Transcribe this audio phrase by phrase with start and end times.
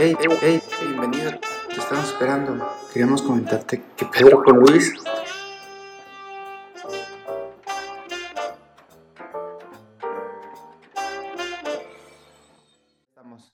[0.00, 1.40] Hey, hey, bienvenido.
[1.66, 2.64] Te estamos esperando.
[2.92, 4.94] Queríamos comentarte que Pedro con Luis.
[13.08, 13.52] Estamos.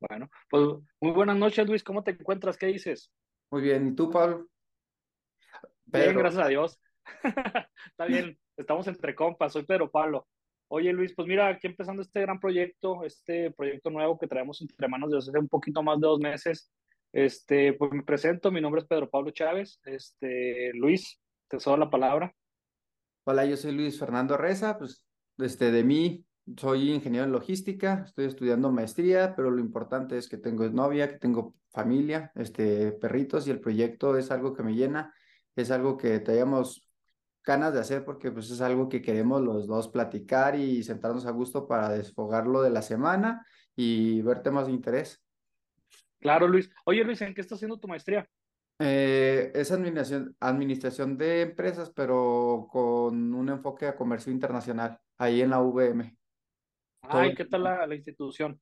[0.00, 0.64] Bueno, pues
[1.02, 1.84] muy buenas noches, Luis.
[1.84, 2.56] ¿Cómo te encuentras?
[2.56, 3.12] ¿Qué dices?
[3.50, 3.88] Muy bien.
[3.88, 4.48] ¿Y tú, Pablo?
[5.84, 6.80] Bien, gracias a Dios.
[7.90, 9.52] Está bien, estamos entre compas.
[9.52, 10.26] Soy Pedro Pablo.
[10.68, 14.88] Oye, Luis, pues mira, aquí empezando este gran proyecto, este proyecto nuevo que traemos entre
[14.88, 16.72] manos desde hace un poquito más de dos meses.
[17.12, 19.80] Este, pues me presento, mi nombre es Pedro Pablo Chávez.
[19.84, 22.34] Este, Luis, te cedo la palabra.
[23.24, 25.06] Hola, yo soy Luis Fernando Reza, pues
[25.38, 26.24] este, de mí
[26.56, 31.18] soy ingeniero en logística, estoy estudiando maestría, pero lo importante es que tengo novia, que
[31.18, 35.14] tengo familia, este, perritos y el proyecto es algo que me llena,
[35.56, 36.88] es algo que traíamos
[37.44, 41.30] ganas de hacer porque pues es algo que queremos los dos platicar y sentarnos a
[41.30, 45.22] gusto para desfogarlo de la semana y ver temas de interés.
[46.20, 46.70] Claro, Luis.
[46.86, 48.28] Oye, Luis, ¿en qué estás haciendo tu maestría?
[48.78, 55.50] Eh, es administración, administración de empresas, pero con un enfoque a comercio internacional, ahí en
[55.50, 56.16] la VM.
[57.02, 58.58] Ay, ¿qué tal la, la institución?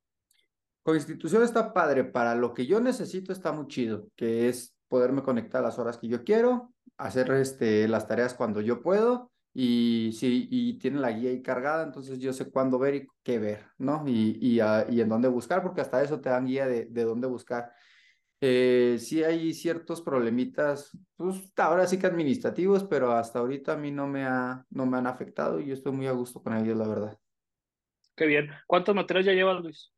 [0.82, 5.22] Con institución está padre, para lo que yo necesito está muy chido, que es poderme
[5.22, 10.12] conectar a las horas que yo quiero, hacer este, las tareas cuando yo puedo y
[10.14, 13.66] si y tiene la guía ahí cargada, entonces yo sé cuándo ver y qué ver,
[13.78, 14.04] ¿no?
[14.06, 17.04] Y, y, uh, y en dónde buscar, porque hasta eso te dan guía de, de
[17.04, 17.72] dónde buscar.
[18.44, 23.92] Eh, sí hay ciertos problemitas, pues ahora sí que administrativos, pero hasta ahorita a mí
[23.92, 26.76] no me, ha, no me han afectado y yo estoy muy a gusto con ellos,
[26.76, 27.18] la verdad.
[28.16, 28.50] Qué bien.
[28.66, 29.92] ¿Cuántos materiales ya llevas, Luis?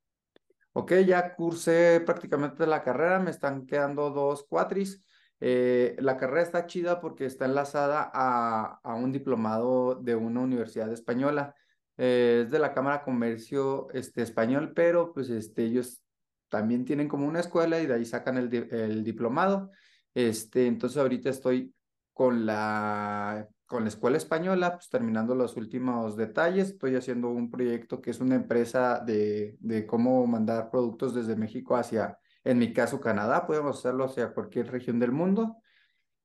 [0.72, 5.04] Ok, ya cursé prácticamente la carrera, me están quedando dos cuatris.
[5.40, 10.92] Eh, la carrera está chida porque está enlazada a, a un diplomado de una universidad
[10.92, 11.54] española.
[11.96, 16.02] Eh, es de la Cámara de Comercio este, Español, pero pues este, ellos
[16.48, 19.70] también tienen como una escuela y de ahí sacan el, el diplomado.
[20.14, 21.74] Este, entonces ahorita estoy
[22.12, 26.70] con la, con la escuela española, pues terminando los últimos detalles.
[26.70, 31.76] Estoy haciendo un proyecto que es una empresa de, de cómo mandar productos desde México
[31.76, 35.56] hacia en mi caso Canadá, podemos hacerlo hacia cualquier región del mundo.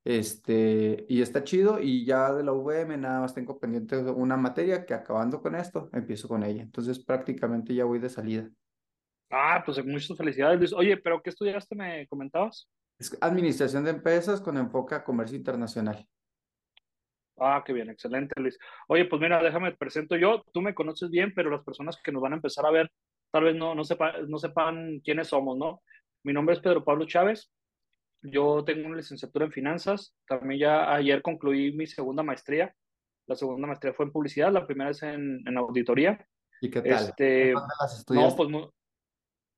[0.05, 4.85] Este, y está chido, y ya de la VM nada más tengo pendiente una materia
[4.85, 6.61] que acabando con esto, empiezo con ella.
[6.61, 8.49] Entonces prácticamente ya voy de salida.
[9.29, 10.73] Ah, pues muchas felicidades, Luis.
[10.73, 12.67] Oye, ¿pero qué estudiaste, me comentabas?
[12.97, 16.05] Es administración de empresas con enfoque a comercio internacional.
[17.37, 18.57] Ah, qué bien, excelente, Luis.
[18.87, 20.43] Oye, pues mira, déjame te presento yo.
[20.51, 22.91] Tú me conoces bien, pero las personas que nos van a empezar a ver
[23.31, 25.81] tal vez no, no, sepa, no sepan quiénes somos, ¿no?
[26.23, 27.51] Mi nombre es Pedro Pablo Chávez.
[28.21, 30.15] Yo tengo una licenciatura en finanzas.
[30.27, 32.73] También ya ayer concluí mi segunda maestría.
[33.27, 36.25] La segunda maestría fue en publicidad, la primera es en, en auditoría.
[36.61, 37.03] ¿Y qué tal?
[37.03, 37.53] Este,
[38.09, 38.49] no, pues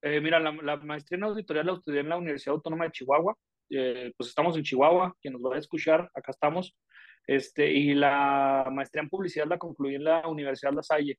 [0.03, 3.35] eh, mira, la, la, maestría en auditoría la estudié en la Universidad Autónoma de Chihuahua.
[3.69, 6.75] Eh, pues estamos en Chihuahua, quien nos va a escuchar, acá estamos.
[7.25, 11.17] Este, y la maestría en publicidad la concluí en la Universidad La Salle,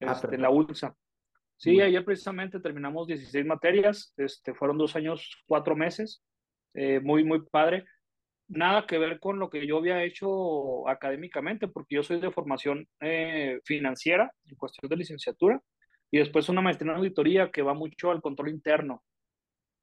[0.00, 0.94] este, ah, en la ULSA.
[1.56, 6.22] Sí, ayer precisamente terminamos 16 materias, este, fueron dos años, cuatro meses,
[6.74, 7.84] eh, muy, muy padre.
[8.48, 12.86] Nada que ver con lo que yo había hecho académicamente, porque yo soy de formación
[13.00, 15.60] eh, financiera, en cuestión de licenciatura,
[16.10, 19.02] y después una maestría en auditoría que va mucho al control interno.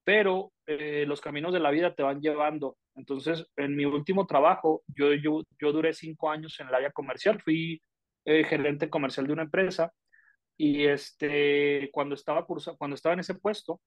[0.03, 2.77] Pero eh, los caminos de la vida te van llevando.
[2.95, 7.41] Entonces, en mi último trabajo, yo, yo, yo duré cinco años en el área comercial,
[7.41, 7.81] fui
[8.25, 9.91] eh, gerente comercial de una empresa
[10.61, 13.81] y este, cuando estaba, cursa, cuando estaba en ese puesto,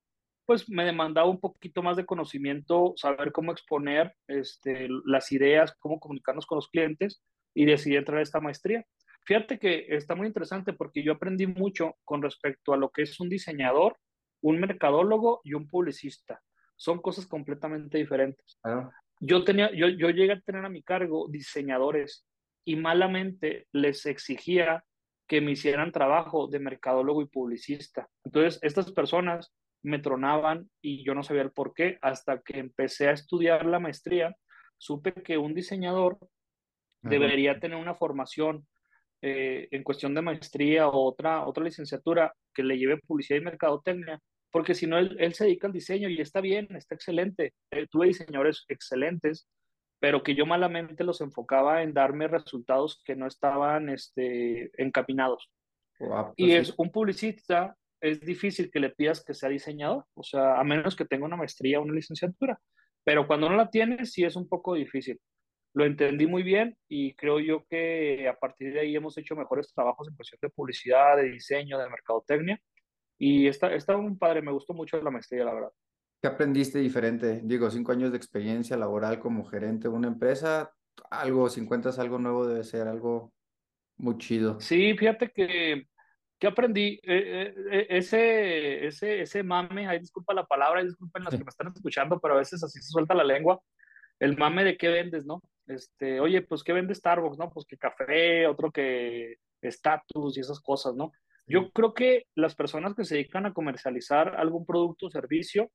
[0.45, 6.01] pues me demandaba un poquito más de conocimiento, saber cómo exponer este, las ideas, cómo
[6.01, 8.85] comunicarnos con los clientes y decidí entrar a esta maestría.
[9.25, 13.21] Fíjate que está muy interesante porque yo aprendí mucho con respecto a lo que es
[13.21, 13.97] un diseñador,
[14.41, 16.41] un mercadólogo y un publicista.
[16.75, 18.59] Son cosas completamente diferentes.
[18.65, 18.91] Ah.
[19.21, 22.27] Yo, tenía, yo, yo llegué a tener a mi cargo diseñadores
[22.65, 24.83] y malamente les exigía
[25.27, 28.07] que me hicieran trabajo de mercadólogo y publicista.
[28.23, 31.97] Entonces, estas personas me tronaban y yo no sabía el por qué.
[32.01, 34.35] Hasta que empecé a estudiar la maestría,
[34.77, 36.17] supe que un diseñador
[37.01, 38.65] debería tener una formación
[39.21, 44.19] eh, en cuestión de maestría o otra, otra licenciatura que le lleve publicidad y mercadotecnia,
[44.51, 47.53] porque si no, él, él, se dedica al diseño y está bien, está excelente.
[47.71, 49.47] Eh, tuve diseñadores excelentes,
[49.99, 55.49] pero que yo malamente los enfocaba en darme resultados que no estaban este, encaminados.
[55.99, 60.59] Wow, y es un publicista, es difícil que le pidas que sea diseñador, o sea,
[60.59, 62.59] a menos que tenga una maestría o una licenciatura,
[63.03, 65.19] pero cuando no la tiene, sí es un poco difícil.
[65.73, 69.73] Lo entendí muy bien y creo yo que a partir de ahí hemos hecho mejores
[69.73, 72.59] trabajos en cuestión de publicidad, de diseño, de mercadotecnia.
[73.17, 75.71] Y está, está un padre, me gustó mucho la maestría, la verdad.
[76.25, 77.41] ¿Qué aprendiste diferente?
[77.43, 80.73] Digo, cinco años de experiencia laboral como gerente de una empresa,
[81.11, 83.31] algo, si encuentras algo nuevo debe ser algo
[83.97, 84.59] muy chido.
[84.59, 85.85] Sí, fíjate que,
[86.39, 91.35] que aprendí eh, eh, eh, ese, ese, ese mame, ahí disculpa la palabra, disculpen los
[91.35, 93.61] que me están escuchando, pero a veces así se suelta la lengua,
[94.19, 95.43] el mame de qué vendes, ¿no?
[95.67, 97.51] Este, oye, pues qué vende Starbucks, ¿no?
[97.51, 101.11] Pues que café, otro que estatus y esas cosas, ¿no?
[101.45, 105.69] Yo creo que las personas que se dedican a comercializar algún producto o servicio,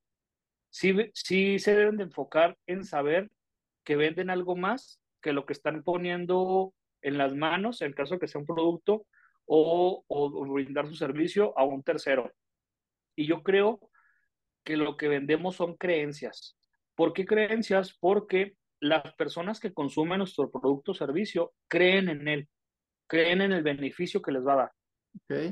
[0.70, 3.30] sí, sí se deben de enfocar en saber
[3.84, 6.72] que venden algo más que lo que están poniendo
[7.02, 9.06] en las manos, en caso de que sea un producto,
[9.46, 12.32] o, o, brindar su servicio a un tercero.
[13.16, 13.80] Y yo creo
[14.64, 16.56] que lo que vendemos son creencias.
[16.94, 17.96] ¿Por qué creencias?
[17.98, 22.48] Porque las personas que consumen nuestro producto o servicio creen en él,
[23.08, 24.72] creen en el beneficio que les va a dar.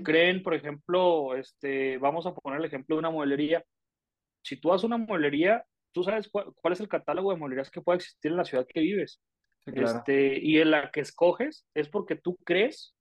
[0.04, 3.64] Creen, por ejemplo, este, vamos a poner el ejemplo de una mueblería.
[4.42, 7.96] Si tú haces una mueblería, tú sabes cuál, es el catálogo de mueblerías que puede
[7.96, 9.20] existir en la ciudad que vives.
[9.66, 12.94] este, y en la que escoges es porque tú crees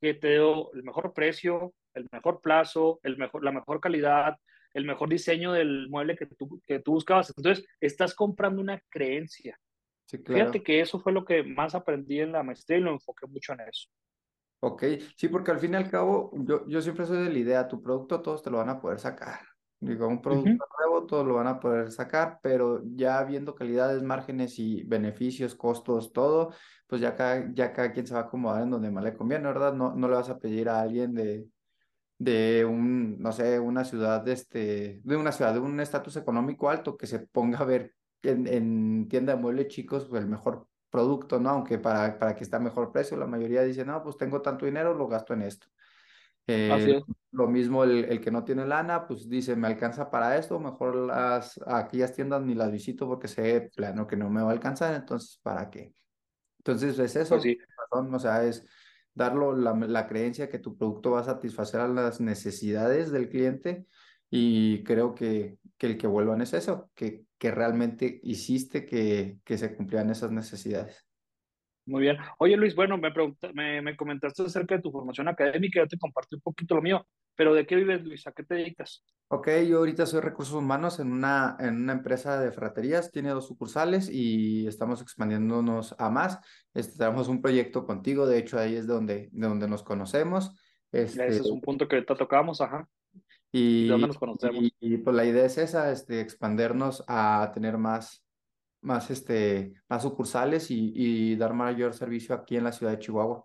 [0.00, 4.36] que te dio el mejor precio, el mejor plazo, el mejor, la mejor calidad,
[4.74, 7.32] el mejor diseño del mueble que tú, que tú buscabas.
[7.36, 9.58] Entonces, estás comprando una creencia.
[10.06, 13.52] Fíjate que eso fue lo que más aprendí en la maestría y lo enfoqué mucho
[13.54, 13.88] en eso.
[14.60, 14.84] Ok,
[15.16, 17.82] sí, porque al fin y al cabo, yo, yo siempre soy de la idea, tu
[17.82, 19.40] producto todos te lo van a poder sacar.
[19.84, 24.58] Digo, un producto nuevo todos lo van a poder sacar, pero ya viendo calidades, márgenes
[24.58, 26.54] y beneficios, costos, todo,
[26.86, 29.46] pues ya cada, ya cada quien se va a acomodar en donde más le conviene,
[29.46, 29.74] ¿verdad?
[29.74, 31.46] No, no le vas a pedir a alguien de,
[32.18, 36.96] de un, no sé, una ciudad, este, de una ciudad de un estatus económico alto
[36.96, 41.40] que se ponga a ver en, en tienda de muebles chicos pues, el mejor producto,
[41.40, 41.50] ¿no?
[41.50, 44.64] Aunque para, para que esté a mejor precio, la mayoría dice, no, pues tengo tanto
[44.64, 45.66] dinero, lo gasto en esto.
[46.46, 47.02] Eh,
[47.32, 50.94] lo mismo el, el, que no tiene lana, pues dice, me alcanza para esto, mejor
[50.94, 54.94] las aquellas tiendas ni las visito porque sé plano que no me va a alcanzar,
[54.94, 55.94] entonces, ¿para qué?
[56.58, 57.56] Entonces es eso, pues
[57.90, 58.66] o sea, es
[59.14, 63.86] darlo la, la creencia que tu producto va a satisfacer a las necesidades del cliente
[64.30, 69.58] y creo que, que el que vuelvan es eso, que que realmente hiciste que, que
[69.58, 71.04] se cumplieran esas necesidades.
[71.86, 72.16] Muy bien.
[72.38, 73.12] Oye Luis, bueno, me,
[73.52, 77.06] me, me, comentaste acerca de tu formación académica, yo te compartí un poquito lo mío,
[77.34, 78.26] pero ¿de qué vives Luis?
[78.26, 79.04] ¿A qué te dedicas?
[79.28, 83.48] Ok, yo ahorita soy recursos humanos en una, en una empresa de fraterías, tiene dos
[83.48, 86.38] sucursales y estamos expandiéndonos a más.
[86.72, 90.54] Este, tenemos un proyecto contigo, de hecho ahí es donde, de donde nos conocemos.
[90.90, 92.88] Este, Ese es un punto que ahorita tocamos, ajá.
[93.52, 94.64] Y, nos conocemos?
[94.80, 98.23] Y, pues la idea es esa, este, expandernos a tener más,
[98.84, 103.44] más, este, más sucursales y, y dar mayor servicio aquí en la ciudad de Chihuahua.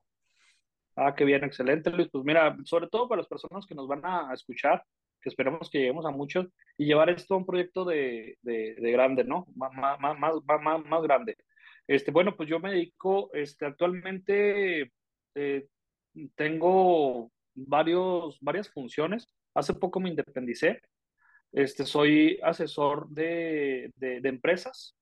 [0.96, 2.10] Ah, qué bien, excelente, Luis.
[2.12, 4.84] Pues mira, sobre todo para las personas que nos van a escuchar,
[5.22, 6.48] que esperemos que lleguemos a muchos
[6.78, 9.48] y llevar esto a un proyecto de, de, de grande, ¿no?
[9.56, 11.38] Más, más, más, más, más grande.
[11.88, 14.92] Este, bueno, pues yo me dedico, este, actualmente
[15.36, 15.68] eh,
[16.36, 19.28] tengo varios, varias funciones.
[19.56, 20.82] Hace poco me independicé.
[21.52, 24.96] Este, soy asesor de, de, empresas.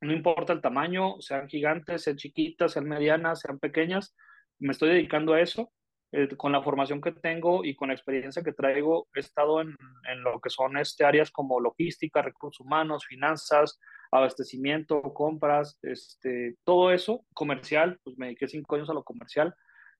[0.00, 4.14] No importa el tamaño, sean gigantes, sean chiquitas, sean medianas, sean pequeñas.
[4.58, 5.72] Me estoy dedicando a eso.
[6.10, 9.76] Eh, con la formación que tengo y con la experiencia que traigo, he estado en,
[10.10, 13.78] en lo que son este, áreas como logística, recursos humanos, finanzas,
[14.10, 19.54] abastecimiento, compras, este, todo eso, comercial, pues me dediqué cinco años a lo comercial.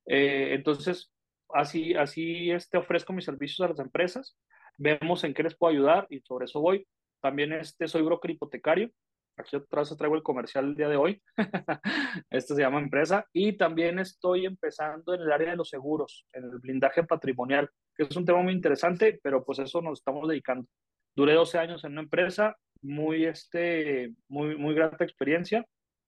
[0.07, 1.13] Eh, entonces,
[1.51, 4.39] así, así este, ofrezco mis servicios a las empresas,
[4.79, 6.87] vemos en qué les puedo ayudar y sobre eso voy.
[7.21, 8.91] También este, soy broker hipotecario,
[9.39, 11.23] aquí otra vez traigo el comercial el día de hoy,
[12.31, 16.45] este se llama empresa, y también estoy empezando en el área de los seguros, en
[16.45, 20.67] el blindaje patrimonial, que es un tema muy interesante, pero pues eso nos estamos dedicando.
[21.15, 25.65] Duré 12 años en una empresa, muy, este, muy, muy grata experiencia,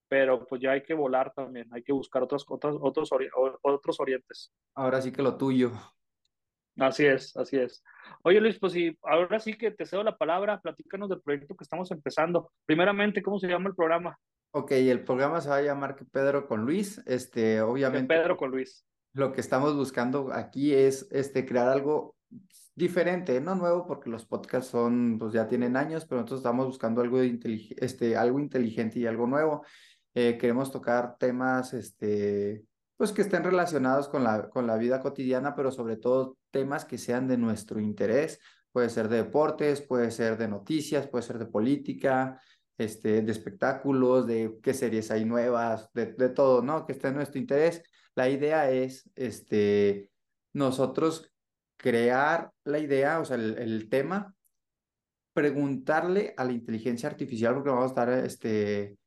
[0.08, 3.10] pero pues ya hay que volar también, hay que buscar otros, otros, otros,
[3.62, 4.52] otros orientes.
[4.75, 5.72] Ahora sí que lo tuyo.
[6.80, 7.84] Así es, así es.
[8.22, 11.64] Oye Luis, pues sí, ahora sí que te cedo la palabra, platícanos del proyecto que
[11.64, 12.50] estamos empezando.
[12.64, 14.18] Primeramente, ¿cómo se llama el programa?
[14.52, 18.14] Ok, el programa se va a llamar que Pedro con Luis, este, obviamente.
[18.14, 18.87] Pedro con Luis.
[19.12, 22.16] Lo que estamos buscando aquí es este, crear algo
[22.75, 27.02] diferente, no nuevo, porque los podcasts son, pues ya tienen años, pero nosotros estamos buscando
[27.02, 29.64] algo, este, algo inteligente y algo nuevo.
[30.14, 32.64] Eh, queremos tocar temas, este,
[33.00, 36.99] pues que estén relacionados con la, con la vida cotidiana, pero sobre todo temas que
[36.99, 38.38] sean de nuestro interés.
[38.73, 42.38] Puede ser de deportes, puede ser de noticias, puede ser de política,
[42.76, 46.85] este, de espectáculos, de qué series hay nuevas, de, de todo, ¿no?
[46.85, 47.83] Que esté en nuestro interés.
[48.14, 50.11] La idea es, este,
[50.52, 51.33] nosotros
[51.78, 54.35] crear la idea, o sea, el, el tema,
[55.33, 58.99] preguntarle a la inteligencia artificial, porque vamos a estar este,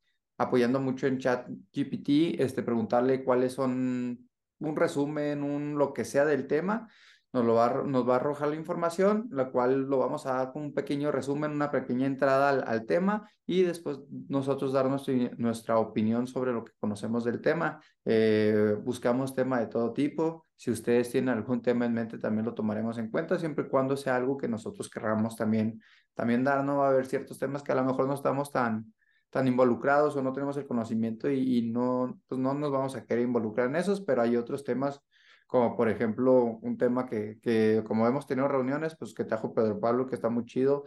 [0.44, 6.26] apoyando mucho en chat GPT, este, preguntarle cuáles son un resumen, un lo que sea
[6.26, 6.88] del tema,
[7.34, 10.54] nos, lo va, nos va a arrojar la información, la cual lo vamos a dar
[10.54, 15.16] con un pequeño resumen, una pequeña entrada al, al tema y después nosotros dar nuestra,
[15.38, 17.82] nuestra opinión sobre lo que conocemos del tema.
[18.06, 20.46] Eh, buscamos tema de todo tipo.
[20.56, 23.98] Si ustedes tienen algún tema en mente, también lo tomaremos en cuenta, siempre y cuando
[23.98, 25.82] sea algo que nosotros querramos también,
[26.14, 26.64] también dar.
[26.64, 28.94] No va a haber ciertos temas que a lo mejor no estamos tan,
[29.34, 33.04] tan involucrados o no tenemos el conocimiento y, y, no, pues no nos vamos a
[33.04, 35.02] querer involucrar en esos, pero hay otros temas
[35.48, 39.80] como por ejemplo un tema que, que como hemos tenido reuniones, pues que trajo Pedro
[39.80, 40.86] Pablo, que está muy chido,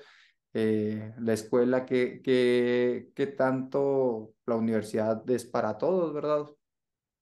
[0.55, 6.47] eh, la escuela, que, que, que tanto la universidad es para todos, ¿verdad?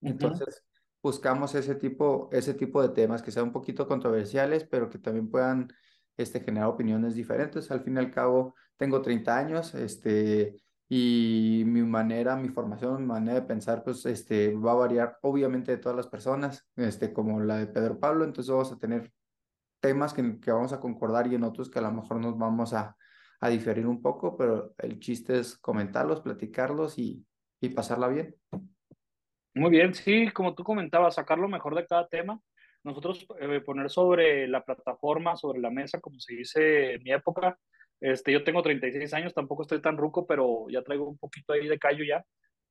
[0.00, 0.64] Entonces,
[1.02, 5.28] buscamos ese tipo, ese tipo de temas que sean un poquito controversiales, pero que también
[5.28, 5.69] puedan
[6.16, 7.71] este, generar opiniones diferentes.
[7.71, 13.07] Al fin y al cabo, tengo 30 años, este, y mi manera, mi formación, mi
[13.07, 17.41] manera de pensar, pues, este, va a variar obviamente de todas las personas, este, como
[17.41, 19.11] la de Pedro Pablo, entonces vamos a tener
[19.81, 22.73] temas que, que vamos a concordar y en otros que a lo mejor nos vamos
[22.73, 22.97] a,
[23.41, 27.26] a diferir un poco, pero el chiste es comentarlos, platicarlos y,
[27.61, 28.35] y pasarla bien.
[29.55, 32.41] Muy bien, sí, como tú comentabas, sacar lo mejor de cada tema.
[32.83, 37.59] Nosotros eh, poner sobre la plataforma, sobre la mesa, como se dice en mi época,
[38.04, 41.66] este, yo tengo 36 años, tampoco estoy tan ruco, pero ya traigo un poquito ahí
[41.66, 42.23] de callo ya.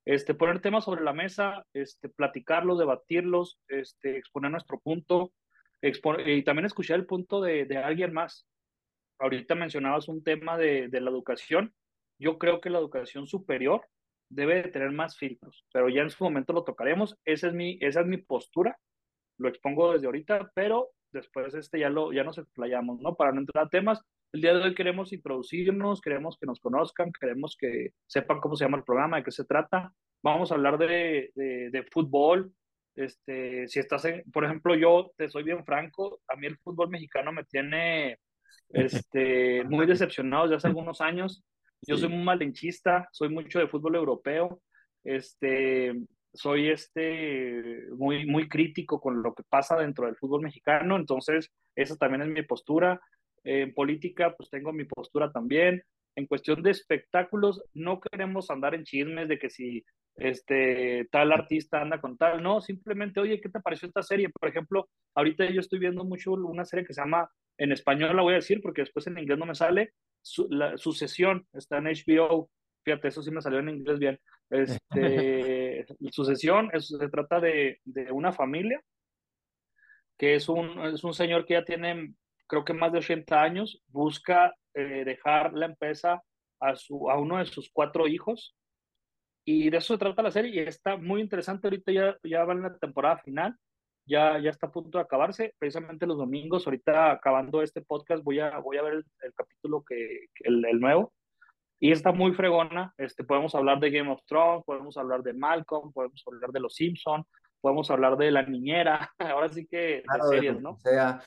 [0.05, 5.33] Este, poner temas sobre la mesa, este, platicarlos, debatirlos, este, exponer nuestro punto
[5.81, 8.45] y también escuchar el punto de, de, alguien más.
[9.17, 11.73] Ahorita mencionabas un tema de, de, la educación.
[12.19, 13.87] Yo creo que la educación superior
[14.29, 17.17] debe de tener más filtros, pero ya en su momento lo tocaremos.
[17.25, 18.77] Esa es mi, esa es mi postura.
[19.39, 23.15] Lo expongo desde ahorita, pero después este ya, lo, ya nos explayamos, ¿no?
[23.15, 23.99] Para no entrar a temas,
[24.33, 28.65] el día de hoy queremos introducirnos, queremos que nos conozcan, queremos que sepan cómo se
[28.65, 29.93] llama el programa, de qué se trata.
[30.23, 32.51] Vamos a hablar de, de, de fútbol.
[32.95, 36.89] Este, si estás en, por ejemplo, yo te soy bien franco, a mí el fútbol
[36.89, 38.17] mexicano me tiene
[38.69, 41.43] este, muy decepcionado desde hace algunos años.
[41.85, 44.61] Yo soy muy malenchista, soy mucho de fútbol europeo.
[45.03, 45.93] Este,
[46.33, 51.97] soy este muy, muy crítico con lo que pasa dentro del fútbol mexicano, entonces esa
[51.97, 52.99] también es mi postura.
[53.43, 55.83] En política, pues tengo mi postura también.
[56.15, 59.83] En cuestión de espectáculos, no queremos andar en chismes de que si
[60.15, 64.29] este tal artista anda con tal, no, simplemente, oye, ¿qué te pareció esta serie?
[64.29, 68.21] Por ejemplo, ahorita yo estoy viendo mucho una serie que se llama, en español la
[68.21, 71.85] voy a decir porque después en inglés no me sale, su, la, Sucesión, está en
[71.85, 72.49] HBO,
[72.83, 74.19] fíjate, eso sí me salió en inglés bien.
[74.49, 78.81] Este, Sucesión, eso, se trata de, de, una familia
[80.17, 82.13] que es un, es un señor que ya tiene
[82.47, 86.21] creo que más de 80 años, busca eh, dejar la empresa
[86.59, 88.55] a, su, a uno de sus cuatro hijos.
[89.45, 91.67] Y de eso se trata la serie y está muy interesante.
[91.67, 93.55] Ahorita ya, ya va en la temporada final,
[94.05, 95.53] ya, ya está a punto de acabarse.
[95.59, 99.83] Precisamente los domingos, ahorita acabando este podcast, voy a, voy a ver el, el capítulo
[99.83, 101.13] que, el, el, nuevo.
[101.79, 102.93] Y está muy fregona.
[102.97, 106.75] Este, podemos hablar de Game of Thrones, podemos hablar de Malcolm, podemos hablar de Los
[106.75, 107.25] Simpsons,
[107.59, 109.11] podemos hablar de La Niñera.
[109.19, 110.71] Ahora sí que claro, de series, ¿no?
[110.71, 111.21] O sea,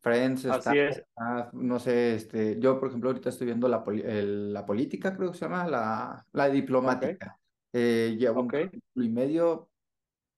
[0.00, 0.98] Friends, Así está, es.
[0.98, 5.32] está, no sé, este, yo por ejemplo ahorita estoy viendo la, el, la política, creo
[5.32, 7.38] que se llama, la, la diplomática.
[7.68, 7.82] Okay.
[7.82, 8.70] Eh, lleva okay.
[8.94, 9.70] un y medio,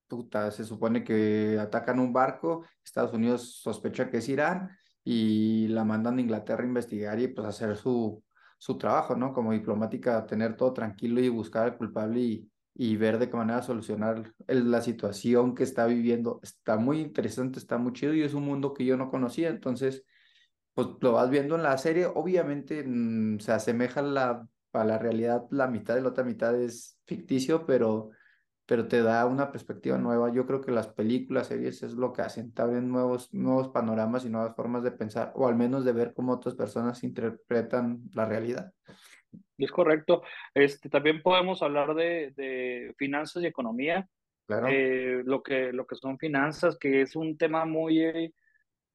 [0.07, 4.71] puta, se supone que atacan un barco, Estados Unidos sospecha que es Irán
[5.03, 8.23] y la mandan a Inglaterra a investigar y pues hacer su,
[8.57, 9.35] su trabajo, ¿no?
[9.35, 13.62] Como diplomática, tener todo tranquilo y buscar al culpable y, y ver de qué manera
[13.62, 16.40] solucionar el, la situación que está viviendo.
[16.43, 20.04] Está muy interesante, está muy chido y es un mundo que yo no conocía, entonces,
[20.75, 25.45] pues lo vas viendo en la serie, obviamente mmm, se asemeja la, a la realidad,
[25.50, 28.11] la mitad de la otra mitad es ficticio, pero,
[28.66, 30.33] pero te da una perspectiva nueva.
[30.33, 34.25] Yo creo que las películas, series es lo que hacen, te abren nuevos, nuevos panoramas
[34.25, 38.25] y nuevas formas de pensar, o al menos de ver cómo otras personas interpretan la
[38.25, 38.73] realidad.
[39.58, 40.23] Es correcto.
[40.54, 44.08] Este, también podemos hablar de, de finanzas y economía.
[44.46, 44.68] Claro.
[44.68, 48.34] Eh, lo, que, lo que son finanzas, que es un tema muy,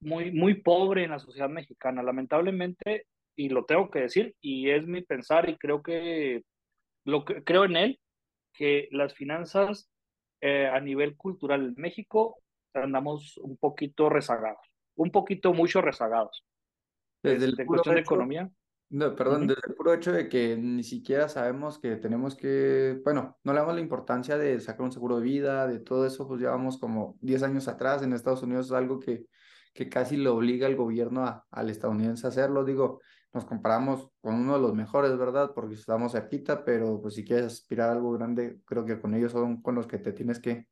[0.02, 2.04] muy, muy pobre en la sociedad mexicana.
[2.04, 6.44] Lamentablemente, y lo tengo que decir, y es mi pensar, y creo que,
[7.06, 8.00] lo que creo en él,
[8.54, 9.90] que las finanzas
[10.42, 12.38] eh, a nivel cultural en México
[12.74, 16.46] andamos un poquito rezagados, un poquito mucho rezagados.
[17.24, 18.50] Desde este, el cuestión de economía.
[18.92, 23.38] No, perdón, desde el puro hecho de que ni siquiera sabemos que tenemos que, bueno,
[23.44, 26.42] no le damos la importancia de sacar un seguro de vida, de todo eso, pues
[26.42, 29.26] llevamos como 10 años atrás en Estados Unidos, es algo que,
[29.74, 32.66] que casi le obliga al gobierno al estadounidense a hacerlo.
[32.66, 33.00] Digo,
[33.32, 35.52] nos comparamos con uno de los mejores, ¿verdad?
[35.54, 39.32] Porque estamos cerquita, pero pues si quieres aspirar a algo grande, creo que con ellos
[39.32, 40.68] son con los que te tienes que,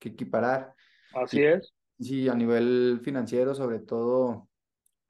[0.00, 0.74] que equiparar.
[1.14, 1.72] Así es.
[2.00, 4.48] Sí, a nivel financiero, sobre todo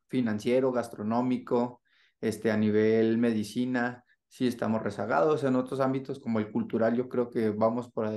[0.08, 1.79] financiero, gastronómico,
[2.20, 5.44] este, a nivel medicina, sí estamos rezagados.
[5.44, 8.08] En otros ámbitos como el cultural, yo creo que vamos por,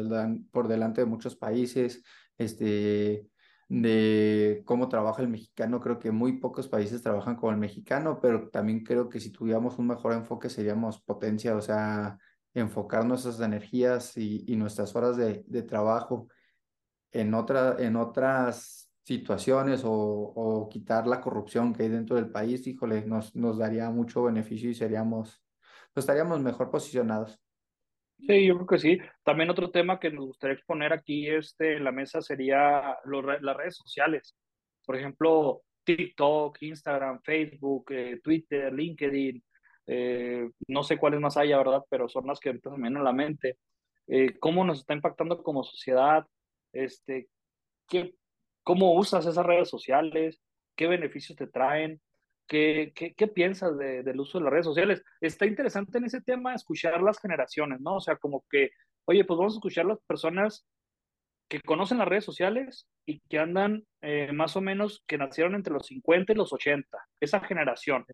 [0.52, 2.04] por delante de muchos países.
[2.38, 3.28] Este,
[3.70, 5.80] de cómo trabaja el mexicano.
[5.80, 9.80] Creo que muy pocos países trabajan como el mexicano, pero también creo que si tuviéramos
[9.80, 12.18] un mejor enfoque seríamos potencia, o sea,
[12.54, 16.28] enfocar nuestras energías y, nuestras horas de, de, trabajo
[17.12, 22.66] en, otra, en otras situaciones o, o, quitar la corrupción que hay dentro del país,
[22.68, 25.44] híjole, nos, nos daría mucho beneficio y seríamos,
[25.94, 27.40] pues estaríamos mejor posicionados.
[28.20, 29.00] Sí, yo creo que sí.
[29.24, 33.76] También otro tema que nos gustaría exponer aquí este, en la mesa sería las redes
[33.76, 34.36] sociales.
[34.86, 39.44] Por ejemplo, TikTok, Instagram, Facebook, eh, Twitter, LinkedIn,
[39.88, 41.82] eh, no sé cuáles más haya, ¿verdad?
[41.90, 43.58] Pero son las que me vienen a la mente.
[44.08, 46.26] Eh, ¿Cómo nos está impactando como sociedad?
[46.72, 47.28] Este,
[47.90, 48.16] ¿qué,
[48.64, 50.42] ¿Cómo usas esas redes sociales?
[50.76, 52.02] ¿Qué beneficios te traen?
[52.48, 55.04] ¿Qué, qué, qué piensas de, del uso de las redes sociales?
[55.22, 57.96] Está interesante en ese tema escuchar las generaciones, ¿no?
[57.96, 58.72] O sea, como que,
[59.06, 60.66] oye, pues vamos a escuchar las personas
[61.50, 65.74] que conocen las redes sociales y que andan eh, más o menos, que nacieron entre
[65.74, 68.06] los 50 y los 80, esa generación.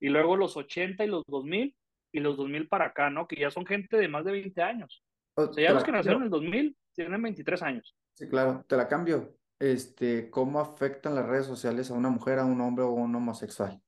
[0.00, 1.74] Y luego los 80 y los 2000
[2.12, 3.26] y los 2000 para acá, ¿no?
[3.26, 5.02] Que ya son gente de más de 20 años.
[5.34, 7.96] O sea, ya los que nacieron en el 2000 tienen 23 años.
[8.14, 12.44] Sí, claro, te la cambio este, cómo afectan las redes sociales a una mujer, a
[12.44, 13.80] un hombre o a un homosexual.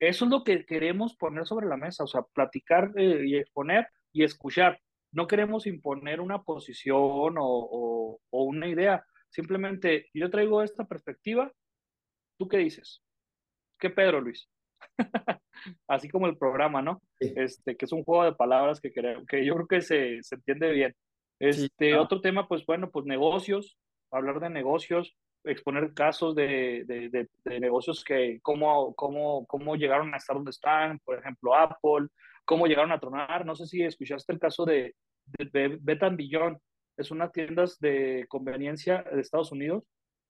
[0.00, 3.86] Eso es lo que queremos poner sobre la mesa, o sea, platicar eh, y exponer
[4.12, 4.80] y escuchar.
[5.12, 9.04] No queremos imponer una posición o, o, una idea.
[9.28, 11.52] Simplemente yo traigo esta perspectiva.
[12.38, 13.02] ¿Tú qué dices?
[13.78, 14.48] ¿Qué Pedro, Luis?
[15.86, 17.00] Así como el programa, ¿no?
[17.20, 20.34] Este, que es un juego de palabras que, creo, que yo creo que se, se
[20.34, 20.94] entiende bien.
[21.38, 23.78] Este, otro tema, pues bueno, pues negocios,
[24.12, 30.18] hablar de negocios, exponer casos de, de, de, negocios que, cómo, cómo, cómo llegaron a
[30.18, 32.08] estar donde están, por ejemplo, Apple,
[32.44, 33.44] cómo llegaron a tronar.
[33.44, 34.94] No sé si escuchaste el caso de,
[35.26, 36.58] de Betan Billón,
[36.96, 39.84] es una tiendas de conveniencia de Estados Unidos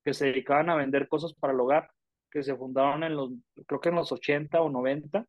[0.04, 1.90] que se dedicaban a vender cosas para el hogar,
[2.30, 3.30] que se fundaron en los,
[3.66, 5.26] creo que en los 80 o 90,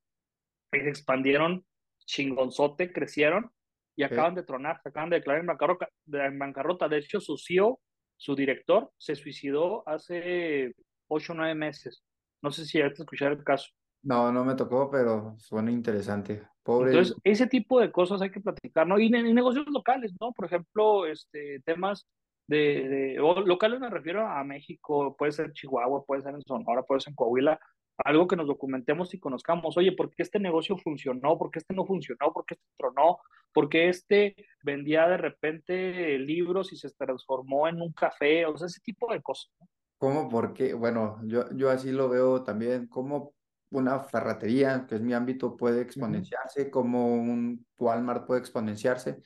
[0.71, 1.65] y se expandieron
[2.05, 3.51] chingonzote, crecieron
[3.95, 5.89] y acaban de tronar, acaban de declarar en bancarrota.
[6.11, 6.87] En bancarrota.
[6.87, 7.79] De hecho, su CEO
[8.17, 10.75] su director se suicidó hace
[11.07, 12.03] ocho o nueve meses.
[12.41, 13.69] No sé si ya te escuchar el caso.
[14.03, 16.47] No, no me tocó, pero suena interesante.
[16.61, 16.91] Pobre.
[16.91, 18.99] Entonces, ese tipo de cosas hay que platicar, ¿no?
[18.99, 20.31] Y, negocios locales, ¿no?
[20.33, 22.05] Por ejemplo, este, temas
[22.47, 27.01] de, de locales me refiero a México, puede ser Chihuahua, puede ser en Sonora, puede
[27.01, 27.59] ser en Coahuila,
[27.97, 31.37] algo que nos documentemos y conozcamos, oye, ¿por qué este negocio funcionó?
[31.37, 32.31] ¿Por qué este no funcionó?
[32.33, 33.19] ¿Por qué este tronó?
[33.53, 38.45] ¿Por qué este vendía de repente libros y se transformó en un café?
[38.45, 39.51] O sea, ese tipo de cosas.
[39.97, 40.27] ¿Cómo?
[40.27, 43.33] Porque, bueno, yo, yo así lo veo también, como
[43.69, 49.21] una ferretería, que es mi ámbito, puede exponenciarse, como un Walmart puede exponenciarse,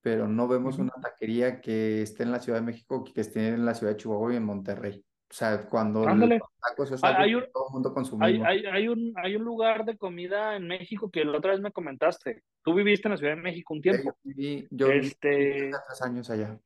[0.00, 3.64] pero no vemos una taquería que esté en la Ciudad de México, que esté en
[3.64, 5.04] la Ciudad de Chihuahua y en Monterrey.
[5.28, 9.34] O sea, cuando los tacos es hay, un, todo el mundo Hay, hay, un, hay
[9.34, 12.44] un lugar de comida en México que la otra vez me comentaste.
[12.62, 14.04] Tú viviste en la Ciudad de México un tiempo.
[14.04, 15.28] Yo viví, yo este...
[15.28, 16.58] viví tres años allá.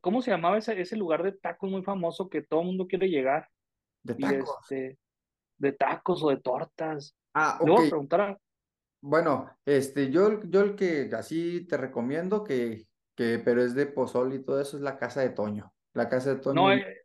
[0.00, 3.08] ¿Cómo se llamaba ese, ese lugar de tacos muy famoso que todo el mundo quiere
[3.08, 3.48] llegar?
[4.02, 4.56] ¿De tacos?
[4.62, 4.98] Este,
[5.58, 7.14] de tacos o de tortas.
[7.34, 7.70] Ah, ok.
[7.70, 8.38] a preguntar
[9.02, 14.32] Bueno, este, yo, yo el que así te recomiendo que, que, pero es de pozol
[14.32, 15.72] y todo eso, es la casa de Toño.
[15.94, 16.54] La casa de Toño.
[16.54, 17.02] No, eh,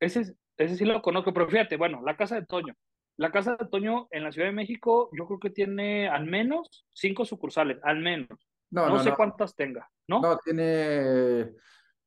[0.00, 2.74] ese, ese sí lo conozco, pero fíjate, bueno, la casa de Toño.
[3.16, 6.86] La casa de Toño en la Ciudad de México, yo creo que tiene al menos
[6.92, 8.28] cinco sucursales, al menos.
[8.70, 10.20] No, no, sé cuántas tenga, ¿no?
[10.20, 11.52] No, tiene.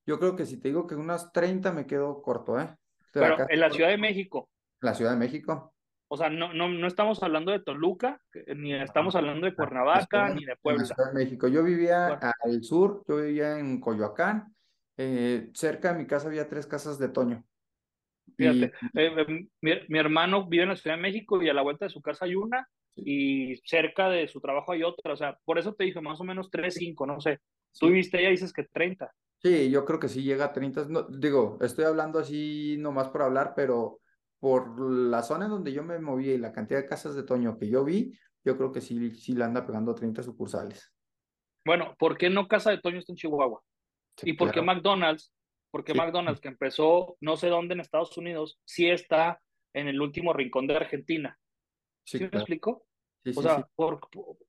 [0.06, 2.76] Yo creo que si te digo que unas 30 me quedo corto, ¿eh?
[3.12, 4.50] pero en la Ciudad de México.
[4.82, 5.74] La Ciudad de México.
[6.08, 8.20] O sea, no, no, no estamos hablando de Toluca,
[8.56, 10.84] ni estamos hablando de Cuernavaca, ni de Puebla.
[10.84, 11.48] En la Ciudad de México.
[11.48, 12.08] Yo vivía
[12.44, 14.55] al sur, yo vivía en Coyoacán,
[14.98, 17.44] eh, cerca de mi casa había tres casas de Toño.
[18.38, 21.86] Fíjate, eh, em, mi, hermano vive en la Ciudad de México y a la vuelta
[21.86, 25.14] de su casa hay una y cerca de su trabajo hay otra.
[25.14, 27.40] O sea, por eso te dije más o menos tres, cinco, no sé.
[27.78, 29.12] Tú viste ya dices que 30.
[29.42, 30.86] Sí, yo creo que sí llega a 30.
[30.86, 34.00] No, digo, estoy hablando así nomás por hablar, pero
[34.40, 37.58] por la zona en donde yo me moví y la cantidad de casas de Toño
[37.58, 40.94] que yo vi, yo creo que sí, sí le anda pegando 30 sucursales.
[41.66, 43.62] Bueno, ¿por qué no Casa de Toño está en Chihuahua?
[44.24, 45.34] ¿Y por qué McDonald's
[45.72, 49.42] Porque McDonald's, que empezó no sé dónde en Estados Unidos, sí está
[49.74, 51.38] en el último rincón de Argentina.
[52.06, 52.86] ¿Sí, me explico?
[53.36, 54.00] o sea, ¿por,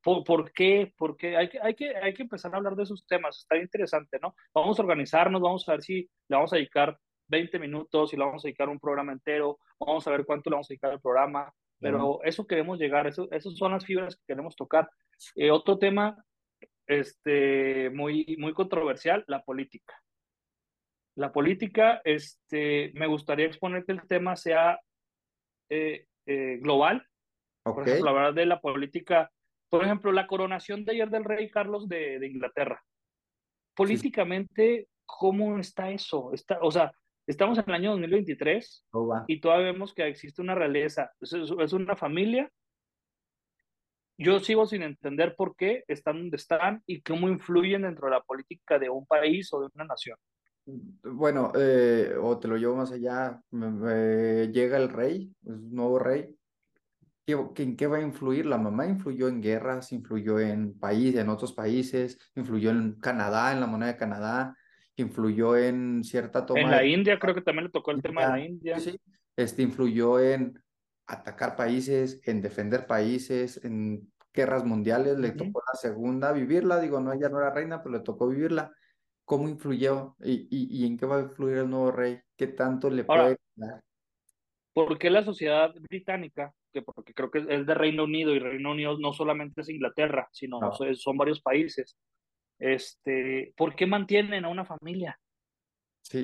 [0.03, 0.93] por, por, qué?
[0.97, 1.37] ¿Por qué?
[1.37, 3.39] Hay que, hay, que, hay que empezar a hablar de esos temas.
[3.39, 4.35] Está interesante, ¿no?
[4.55, 6.99] Vamos a organizarnos, vamos a ver si le vamos a dedicar
[7.29, 10.55] 20 minutos, si le vamos a dedicar un programa entero, vamos a ver cuánto le
[10.55, 14.23] vamos a dedicar al programa, pero eso queremos llegar, eso, esas son las fibras que
[14.27, 14.89] queremos tocar.
[15.35, 16.23] Eh, otro tema
[16.87, 19.95] este, muy, muy controversial, la política.
[21.17, 24.81] La política, este, me gustaría exponer que el tema sea
[25.71, 27.07] eh, eh, global.
[27.63, 29.31] Por ejemplo, hablar de la política,
[29.69, 32.85] por ejemplo, la coronación de ayer del rey Carlos de, de Inglaterra.
[33.75, 36.33] Políticamente, ¿cómo está eso?
[36.33, 36.93] Está, o sea,
[37.27, 38.87] estamos en el año 2023
[39.27, 41.13] y todavía vemos que existe una realeza.
[41.21, 42.51] Es, es una familia
[44.19, 48.23] yo sigo sin entender por qué están donde están y cómo influyen dentro de la
[48.23, 50.17] política de un país o de una nación.
[51.03, 56.35] Bueno, eh, o te lo llevo más allá, llega el rey, un nuevo rey.
[57.29, 58.47] ¿En qué va a influir?
[58.47, 63.61] La mamá influyó en guerras, influyó en países, en otros países, influyó en Canadá, en
[63.61, 64.57] la moneda de Canadá,
[64.97, 66.61] influyó en cierta toma.
[66.61, 68.79] En la India, creo que también le tocó el tema de la India.
[68.79, 68.99] Sí,
[69.37, 70.61] este influyó en
[71.07, 77.13] atacar países, en defender países, en guerras mundiales, le tocó la segunda vivirla, digo, no,
[77.13, 78.73] ella no era reina, pero le tocó vivirla.
[79.25, 82.21] ¿Cómo influyó y, y, en qué va a influir el nuevo rey?
[82.37, 83.81] ¿Qué tanto le puede dar?
[84.73, 88.71] ¿Por qué la sociedad británica, que porque creo que es de Reino Unido y Reino
[88.71, 90.61] Unido no solamente es Inglaterra, sino
[90.95, 91.97] son varios países,
[92.59, 95.19] este, ¿por qué mantienen a una familia?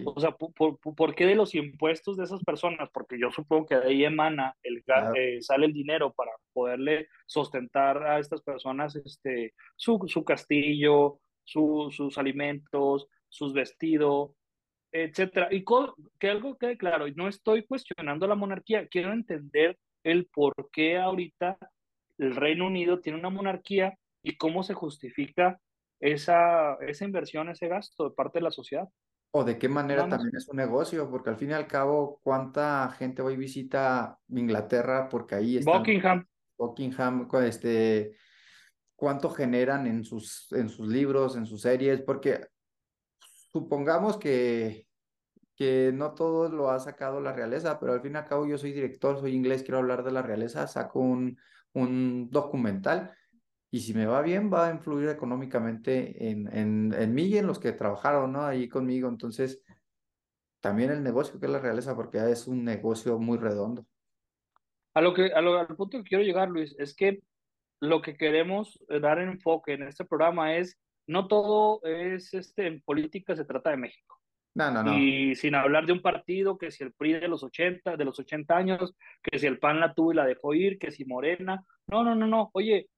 [0.04, 2.88] O sea, ¿por, qué de los impuestos de esas personas?
[2.92, 4.84] Porque yo supongo que de ahí emana, el,
[5.16, 12.18] eh, sale el dinero para poderle sustentar a estas personas este, su, su castillo, sus
[12.18, 14.32] alimentos, sus vestidos,
[14.92, 15.48] etcétera.
[15.50, 15.64] Y
[16.18, 21.56] que algo quede claro, no estoy cuestionando la monarquía, quiero entender el por qué ahorita
[22.18, 25.58] el Reino Unido tiene una monarquía y cómo se justifica
[26.00, 28.88] esa, esa inversión, ese gasto de parte de la sociedad.
[29.34, 32.90] O de qué manera también es un negocio, porque al fin y al cabo, ¿cuánta
[32.98, 35.08] gente hoy visita Inglaterra?
[35.08, 35.78] Porque ahí está.
[35.78, 36.26] Buckingham.
[36.58, 38.14] Buckingham, este,
[38.94, 42.02] ¿cuánto generan en sus, en sus libros, en sus series?
[42.02, 42.46] Porque
[43.50, 44.86] supongamos que,
[45.56, 48.58] que no todo lo ha sacado la realeza, pero al fin y al cabo yo
[48.58, 51.38] soy director, soy inglés, quiero hablar de la realeza, saco un,
[51.72, 53.14] un documental
[53.74, 57.46] y si me va bien, va a influir económicamente en, en, en mí y en
[57.46, 58.44] los que trabajaron, ¿no?
[58.44, 59.08] Ahí conmigo.
[59.08, 59.62] Entonces,
[60.61, 63.87] también el negocio que es la realeza, porque es un negocio muy redondo.
[64.92, 67.22] A lo que, a lo, al punto que quiero llegar, Luis, es que
[67.80, 73.35] lo que queremos dar enfoque en este programa es, no todo es, este, en política
[73.35, 74.20] se trata de México.
[74.54, 74.98] No, no, no.
[74.98, 78.18] Y sin hablar de un partido, que si el PRI de los 80, de los
[78.18, 81.64] 80 años, que si el PAN la tuvo y la dejó ir, que si Morena.
[81.87, 82.50] No, no, no, no.
[82.52, 82.90] Oye,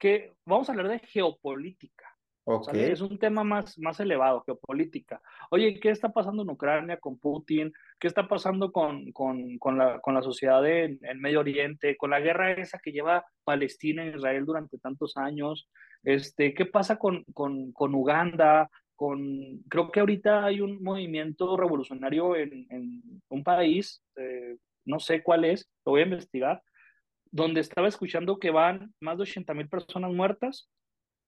[0.00, 2.10] que vamos a hablar de geopolítica.
[2.72, 5.22] Es un tema más, más elevado, geopolítica.
[5.50, 7.72] Oye, ¿qué está pasando en Ucrania con Putin?
[7.98, 11.96] ¿Qué está pasando con, con, con, la, con la, sociedad en, Medio Oriente?
[11.96, 15.68] Con la guerra esa que lleva Palestina e Israel durante tantos años.
[16.02, 18.68] Este, ¿Qué pasa con, con, con Uganda?
[18.96, 25.22] Con, creo que ahorita hay un movimiento revolucionario en, en un país, eh, no sé
[25.22, 26.62] cuál es, lo voy a investigar,
[27.32, 30.68] donde estaba escuchando que van más de 80 mil personas muertas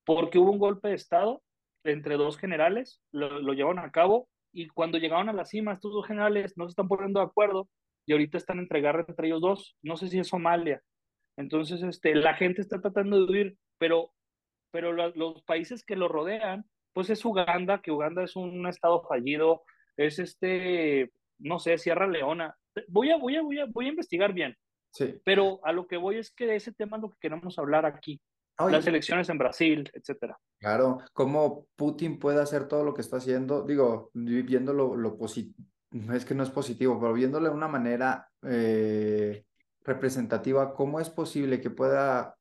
[0.05, 1.43] porque hubo un golpe de Estado
[1.85, 5.93] entre dos generales, lo, lo llevaron a cabo y cuando llegaron a la cima, estos
[5.93, 7.69] dos generales no se están poniendo de acuerdo
[8.07, 9.77] y ahorita están entre guerra entre ellos dos.
[9.83, 10.83] No sé si es Somalia.
[11.37, 14.13] Entonces, este, la gente está tratando de huir, pero,
[14.71, 19.63] pero los países que lo rodean, pues es Uganda, que Uganda es un estado fallido,
[19.97, 22.55] es este, no sé, Sierra Leona.
[22.89, 24.57] Voy a, voy a, voy a, voy a investigar bien,
[25.25, 27.87] pero a lo que voy es que de ese tema es lo que queremos hablar
[27.87, 28.21] aquí.
[28.59, 30.39] Las elecciones en Brasil, etcétera.
[30.59, 35.57] Claro, cómo Putin puede hacer todo lo que está haciendo, digo, viendo lo, positivo,
[36.13, 39.45] es que no es positivo, pero viéndolo de una manera eh,
[39.83, 42.37] representativa, ¿cómo es posible que pueda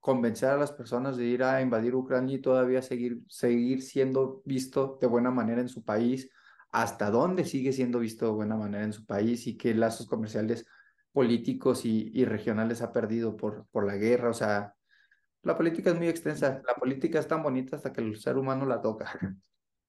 [0.00, 4.96] convencer a las personas de ir a invadir Ucrania y todavía seguir, seguir siendo visto
[5.00, 6.30] de buena manera en su país?
[6.70, 10.66] ¿Hasta dónde sigue siendo visto de buena manera en su país y qué lazos comerciales
[11.12, 14.30] políticos y, regionales ha perdido por, por la guerra.
[14.30, 14.74] O sea,
[15.42, 16.62] la política es muy extensa.
[16.66, 19.10] La política es tan bonita hasta que el ser humano la toca.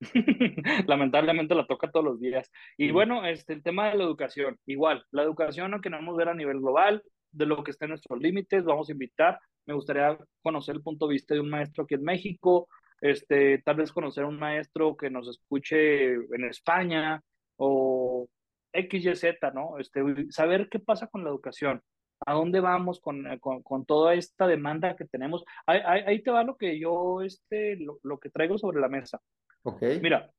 [0.88, 2.50] Lamentablemente la toca todos los días.
[2.78, 6.34] Y bueno, este, el tema de la educación, igual, la educación lo queremos ver a
[6.34, 9.40] nivel global, de lo que está en nuestros límites, vamos a invitar.
[9.66, 12.68] Me gustaría conocer el punto de vista de un maestro aquí en México,
[13.02, 17.22] este, tal vez conocer a un maestro que nos escuche en España
[17.58, 18.28] o
[18.74, 19.78] X, Y, Z, ¿no?
[19.80, 20.02] Este,
[20.32, 21.82] saber qué pasa con la educación,
[22.26, 25.44] a dónde vamos con, con, con toda esta demanda que tenemos.
[25.66, 29.22] Ahí, ahí, te va lo que yo, este, lo, lo, que traigo sobre la mesa.
[29.64, 29.82] Ok.
[30.02, 30.32] Mira,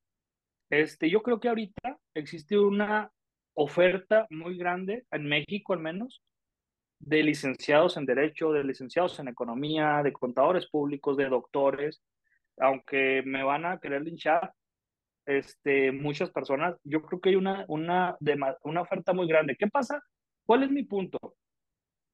[0.70, 3.10] este, yo creo que ahorita existe una
[3.54, 6.22] oferta muy grande, en México al menos,
[7.00, 12.02] de licenciados en Derecho, de licenciados en Economía, de contadores públicos, de doctores,
[12.58, 14.52] aunque me van a querer linchar
[15.26, 18.16] este, muchas personas, yo creo que hay una, una,
[18.62, 19.56] una oferta muy grande.
[19.58, 20.02] ¿Qué pasa?
[20.46, 21.18] ¿Cuál es mi punto?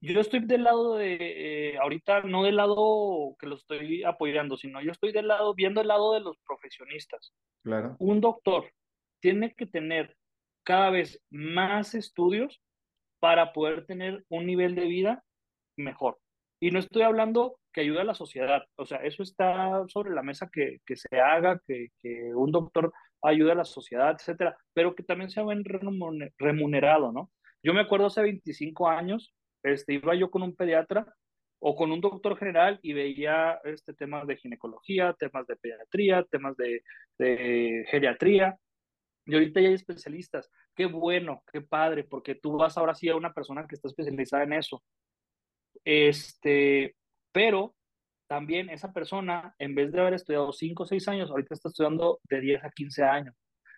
[0.03, 4.83] Yo estoy del lado de, eh, ahorita no del lado que lo estoy apoyando, sino
[4.83, 7.33] yo estoy del lado, viendo el lado de los profesionistas.
[7.63, 7.97] Claro.
[7.99, 8.71] Un doctor
[9.21, 10.15] tiene que tener
[10.65, 12.61] cada vez más estudios
[13.21, 15.25] para poder tener un nivel de vida
[15.77, 16.19] mejor.
[16.61, 20.23] Y no estoy hablando que ayude a la sociedad, o sea, eso está sobre la
[20.23, 22.91] mesa que, que se haga, que, que, un doctor
[23.23, 25.63] ayude a la sociedad, etcétera, pero que también sea bien
[26.39, 27.31] remunerado, ¿no?
[27.63, 31.05] Yo me acuerdo hace 25 años, este, iba yo con un pediatra
[31.59, 36.57] o con un doctor general y veía este, temas de ginecología, temas de pediatría, temas
[36.57, 36.83] de,
[37.19, 38.57] de geriatría,
[39.27, 40.51] y ahorita ya hay especialistas.
[40.75, 44.45] Qué bueno, qué padre, porque tú vas ahora sí a una persona que está especializada
[44.45, 44.83] en eso.
[45.85, 46.97] Este,
[47.37, 47.75] pero
[48.29, 52.19] también esa persona, en vez de haber estudiado 5 o 6 años, ahorita está estudiando
[52.31, 53.35] de 10 a 15 años.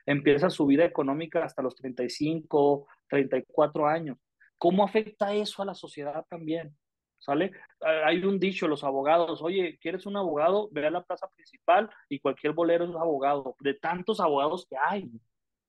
[0.07, 4.17] Empieza su vida económica hasta los 35, 34 años.
[4.59, 6.73] ¿Cómo afecta eso a la sociedad también?
[7.19, 7.51] ¿Sale?
[7.81, 10.69] Hay un dicho, los abogados, oye, ¿quieres un abogado?
[10.71, 14.77] Ve a la plaza principal y cualquier bolero es un abogado, de tantos abogados que
[14.77, 15.11] hay.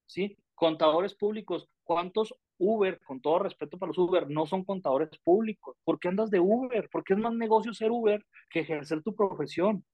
[0.06, 0.38] ¿sí?
[0.60, 5.78] Contadores públicos, ¿cuántos Uber, con todo respeto para los Uber, no son contadores públicos?
[5.86, 6.90] ¿Por qué andas de Uber?
[6.92, 9.86] ¿Por qué es más negocio ser Uber que ejercer tu profesión?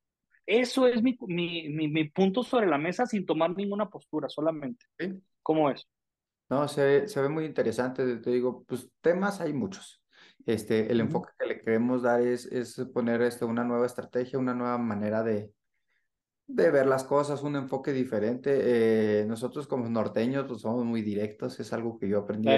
[0.47, 4.87] Eso es mi, mi, mi, punto sobre la mesa sin tomar ninguna postura, solamente.
[5.43, 5.87] ¿Cómo es?
[6.49, 8.17] No, se, se ve muy interesante.
[8.17, 10.01] Te digo, pues temas hay muchos.
[10.47, 14.55] Este, el enfoque que le queremos dar es, es poner este, una nueva estrategia, una
[14.55, 15.51] nueva manera de,
[16.47, 19.21] de ver las cosas, un enfoque diferente.
[19.21, 22.49] Eh, nosotros como norteños pues somos muy directos, es algo que yo aprendí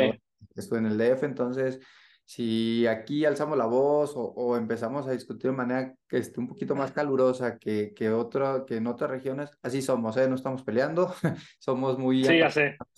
[0.56, 1.80] estoy en el DF, entonces
[2.26, 6.76] si aquí alzamos la voz o, empezamos a discutir de manera que esté un poquito
[6.76, 10.28] más calurosa que, que, otro, que en otras regiones, así somos, ¿eh?
[10.28, 11.14] no estamos peleando,
[11.60, 12.40] somos muy sí,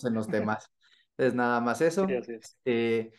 [0.04, 0.72] en los temas.
[1.16, 2.08] Es nada más eso.
[2.66, 3.12] Eh,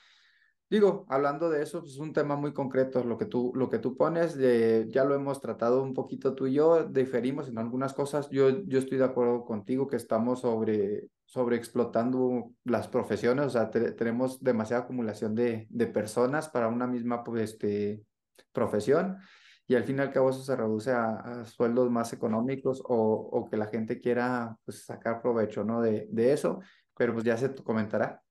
[0.71, 3.81] Digo, hablando de eso, es pues, un tema muy concreto, lo que tú, lo que
[3.81, 8.31] tú pones, ya lo hemos tratado un poquito tú y yo, diferimos en algunas cosas,
[8.31, 13.69] yo, yo estoy de acuerdo contigo que estamos sobre, sobre explotando las profesiones, o sea,
[13.69, 18.05] tenemos demasiada acumulación de, de personas para una misma pues, este,
[18.53, 19.19] profesión
[19.67, 23.51] y al fin y al cabo eso se reduce a, sueldos más económicos o, o,
[23.51, 25.81] que la gente quiera pues, sacar provecho ¿no?
[25.81, 26.61] de, de eso,
[26.97, 28.23] pero pues ya se comentará.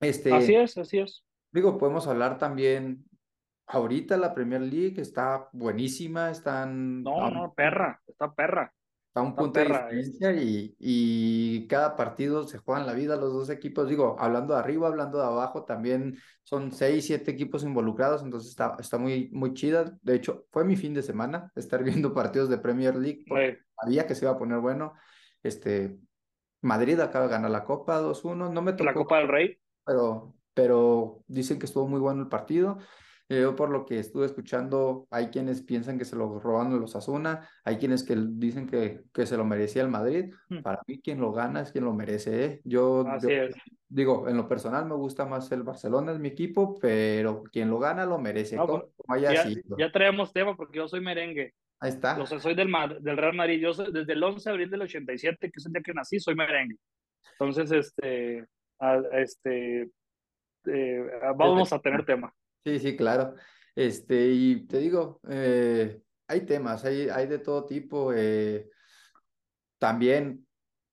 [0.00, 1.27] Este, así es, así es.
[1.50, 3.04] Digo, podemos hablar también,
[3.66, 7.02] ahorita la Premier League está buenísima, están...
[7.02, 8.72] No, no, perra, está perra.
[9.08, 13.48] Está un punto de diferencia y, y cada partido se juegan la vida los dos
[13.48, 13.88] equipos.
[13.88, 18.76] Digo, hablando de arriba, hablando de abajo, también son seis, siete equipos involucrados, entonces está,
[18.78, 19.96] está muy, muy chida.
[20.02, 24.06] De hecho, fue mi fin de semana estar viendo partidos de Premier League, porque sabía
[24.06, 24.92] que se iba a poner bueno.
[25.42, 25.98] Este,
[26.60, 28.84] Madrid acaba de ganar la Copa 2-1, no me tocó.
[28.84, 29.58] La Copa del Rey.
[29.86, 32.78] Pero pero dicen que estuvo muy bueno el partido.
[33.28, 36.96] Eh, yo por lo que estuve escuchando, hay quienes piensan que se lo robaron los
[36.96, 40.34] Asuna, hay quienes que dicen que, que se lo merecía el Madrid.
[40.48, 40.62] Hmm.
[40.62, 42.44] Para mí quien lo gana es quien lo merece.
[42.44, 42.60] ¿eh?
[42.64, 43.04] Yo,
[43.88, 47.78] digo, en lo personal me gusta más el Barcelona, es mi equipo, pero quien lo
[47.78, 48.56] gana lo merece.
[49.06, 51.54] Pues, ya, ya, traemos tema porque yo soy merengue.
[51.78, 52.18] Ahí está.
[52.18, 53.60] Yo soy del, del Real Madrid.
[53.60, 56.34] Yo desde el 11 de abril del 87, que es el día que nací, soy
[56.34, 56.78] merengue.
[57.38, 58.44] Entonces, este,
[59.12, 59.90] este,
[60.68, 62.34] eh, vamos a tener tema.
[62.64, 63.34] Sí, sí, claro.
[63.74, 68.12] Este, y te digo, eh, hay temas, hay, hay de todo tipo.
[68.14, 68.68] Eh,
[69.78, 70.46] también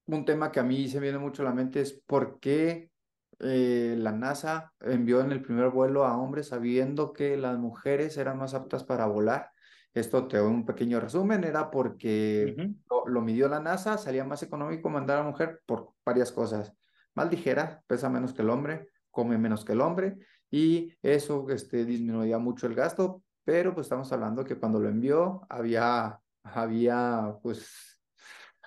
[0.08, 2.92] un tema que a mí se me viene mucho a la mente es por qué
[3.38, 8.54] la NASA envió en el primer vuelo a hombres sabiendo que las mujeres eran más
[8.54, 9.52] aptas para volar.
[9.94, 12.56] Esto te doy un pequeño resumen, era porque
[12.90, 16.74] lo, lo, midió la NASA, salía más económico mandar a la mujer por varias cosas.
[17.14, 20.18] Más ligera, pesa menos que el hombre, come menos que el hombre
[20.52, 25.42] y eso este, disminuía mucho el gasto, pero pues estamos hablando que cuando lo envió
[25.50, 28.02] había, había pues,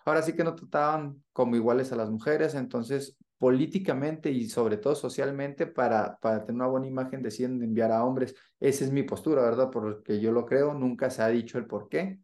[0.06, 4.94] ahora sí que no trataban como iguales a las mujeres, entonces políticamente y sobre todo
[4.94, 8.34] socialmente para, para tener una buena imagen deciden enviar a hombres.
[8.58, 9.70] Esa es mi postura, ¿verdad?
[9.70, 12.18] Porque yo lo creo, nunca se ha dicho el por qué,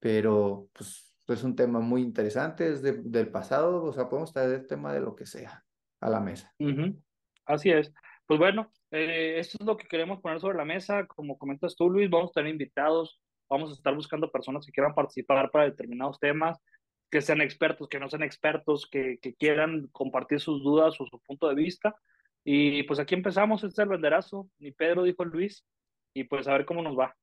[0.00, 4.66] pero pues es un tema muy interesante, es del pasado, o sea, podemos traer el
[4.66, 5.62] tema de lo que sea
[6.00, 6.52] a la mesa.
[7.48, 7.92] Así es.
[8.26, 11.06] Pues bueno, eh, esto es lo que queremos poner sobre la mesa.
[11.06, 14.94] Como comentas tú, Luis, vamos a tener invitados, vamos a estar buscando personas que quieran
[14.94, 16.58] participar para determinados temas,
[17.10, 21.18] que sean expertos, que no sean expertos, que, que quieran compartir sus dudas o su
[21.22, 21.96] punto de vista.
[22.44, 25.64] Y pues aquí empezamos, este es el venderazo, ni Pedro dijo Luis,
[26.14, 27.16] y pues a ver cómo nos va.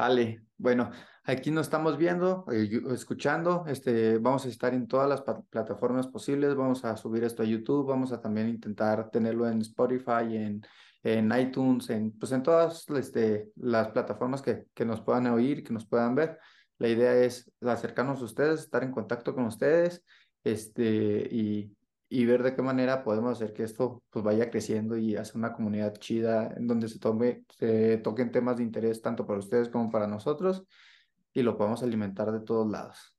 [0.00, 0.90] Vale, bueno,
[1.24, 6.54] aquí nos estamos viendo, eh, escuchando, este, vamos a estar en todas las plataformas posibles,
[6.54, 10.62] vamos a subir esto a YouTube, vamos a también intentar tenerlo en Spotify, en,
[11.02, 15.74] en iTunes, en, pues en todas este, las plataformas que, que nos puedan oír, que
[15.74, 16.38] nos puedan ver.
[16.78, 20.02] La idea es acercarnos a ustedes, estar en contacto con ustedes,
[20.42, 21.76] este, y,
[22.12, 25.52] y ver de qué manera podemos hacer que esto pues vaya creciendo y hacer una
[25.52, 29.92] comunidad chida en donde se tome, se toquen temas de interés tanto para ustedes como
[29.92, 30.64] para nosotros
[31.32, 33.16] y lo podamos alimentar de todos lados.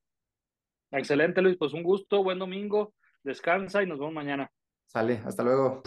[0.92, 4.52] Excelente Luis, pues un gusto, buen domingo, descansa y nos vemos mañana.
[4.88, 5.84] Sale, hasta luego.